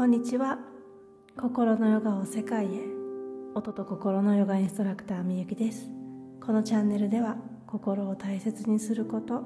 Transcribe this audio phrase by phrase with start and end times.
[0.00, 0.58] こんにちは。
[1.36, 2.68] 心のヨガを世界へ。
[3.54, 5.90] 音と心のヨガインストラクターみゆきです。
[6.42, 9.42] このチャンネルでは心を大切にすること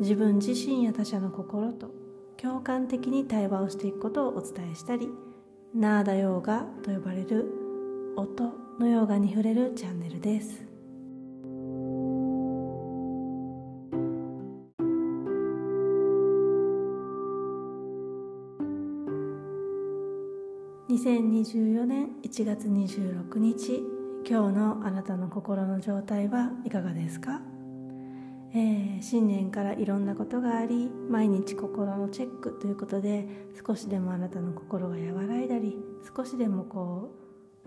[0.00, 1.92] 自分自身や他者の心と
[2.36, 5.08] 共感的に対話をしていくことをお伝えしたり
[5.72, 10.69] ナーダヨーガと呼ばれる音のヨガに触れるチャンネルです。
[20.90, 23.80] 2024年1月26日
[24.28, 27.40] 今日のあなたの心の状態はいかがですか、
[28.52, 33.24] えー、新年からいろんなことがあり毎日心のチェックということで
[33.64, 35.78] 少しでもあなたの心が和らいだり
[36.16, 37.12] 少しでもこ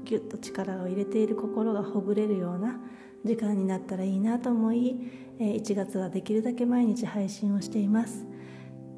[0.01, 2.77] うギュッと力を入れている心がほぐれるような
[3.23, 4.97] 時間になったらいいなと思い、
[5.39, 8.25] えー、1月はできるだけ毎日配信をしています。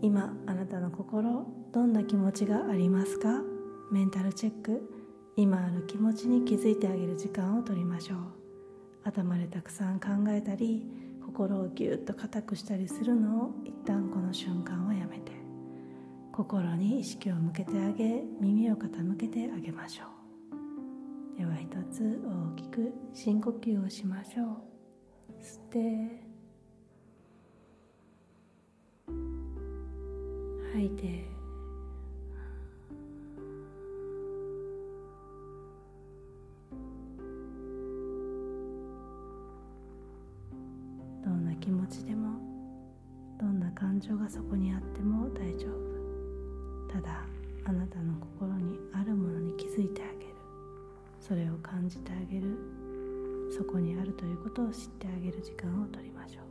[0.02, 3.55] 今あなたの心どんな気持ちがありますか？
[3.92, 4.82] メンタルチェック
[5.36, 8.18] 今ある気持ちに気づいてあげる時間を取りましょう。
[9.04, 10.88] 頭でたくさん考えたり
[11.26, 15.34] 心をぎゅっと固くしたりするのを一旦この瞬間はやめて。
[16.32, 20.04] 心に意識を向けてあげ耳を傾けてあげましょ
[21.36, 21.38] う。
[21.38, 24.48] では一つ大きく深呼吸をしましょう。
[25.42, 26.26] 吸って。
[30.74, 31.45] 吐いて。
[43.76, 46.94] 感情がそこにあっても大丈夫。
[46.94, 47.26] ただ
[47.66, 50.36] あなたの心にあるものに気づいてあげる。
[51.20, 52.58] それを感じてあげる。
[53.52, 56.45] そこにあるということを知ってあげる時間をとりましょう。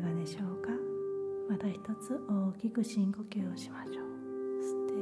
[0.00, 0.70] かがでしょうか？
[1.48, 3.94] また一つ大きく深呼吸をしましょう。
[4.60, 4.94] 吸って。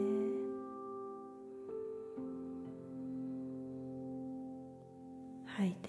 [5.47, 5.89] 吐いて。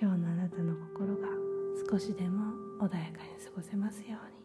[0.00, 1.28] 今日のあなたの心が
[1.88, 4.43] 少しでも穏やかに過ごせますように。